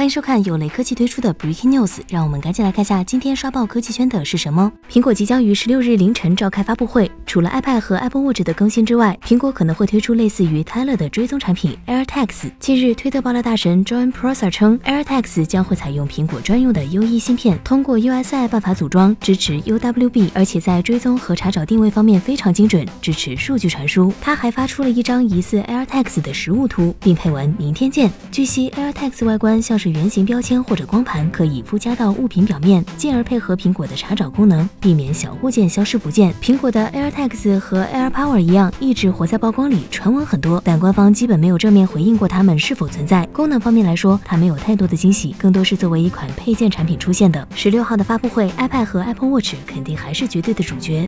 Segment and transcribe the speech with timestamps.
[0.00, 4.72] 欢迎收看有雷科技推出的 Breaking News，让我们赶紧来看下今天刷爆科技圈的是什么。
[4.90, 12.50] 苹果即将于十六日凌晨召开发布会，除了 iPad 和 Apple Watch 的更新之外，苹果可能会推出类似于 Tyler 的追踪产品 AirTags。
[12.58, 24.12] 近日，推特爆料大神 John Prosser 称，Air，AirTags 将会采用苹果专用的 U1 芯片，通过 USI 办法组装，支持 UWB，而且在追踪和查找定位方面非常精准，支持数据传输。
[24.20, 28.10] 他还发出了一张疑似 AirTags 的实物图，并配文“明天见”。
[28.30, 36.34] 据悉，AirTags 外观像是圆形标签或者光盘，可以附加到物品表面，进而配合苹果的查找功能，避免小物件消失不见。
[36.42, 43.24] 苹果的 AirTags 和 AirPower 一样，一直活在曝光里，传闻很多，但官方基本没有正面回应过它们是否存在。
[43.32, 47.46] 功能方面来说，它没有太多的惊喜，更多是作为一款配件产品出现的。
[47.54, 50.98] 十六号的发布会，iPad 和 Apple Watch 肯定还是绝对的主角。